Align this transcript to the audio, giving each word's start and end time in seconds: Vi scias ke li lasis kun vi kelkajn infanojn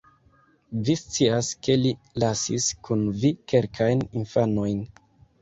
Vi 0.87 0.95
scias 1.01 1.49
ke 1.67 1.75
li 1.81 1.91
lasis 2.23 2.71
kun 2.89 3.05
vi 3.21 3.33
kelkajn 3.53 4.03
infanojn 4.23 4.83